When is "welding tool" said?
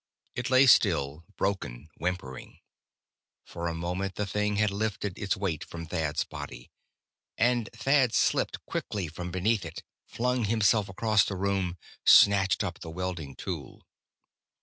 12.89-13.85